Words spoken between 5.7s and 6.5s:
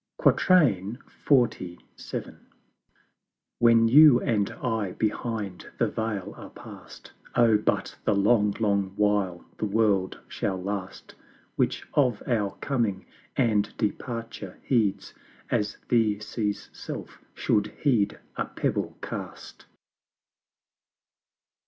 the Veil are